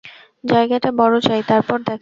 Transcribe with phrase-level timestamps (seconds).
[0.43, 1.89] জায়গাটা বড় চাই, তারপর দেখা যাবে।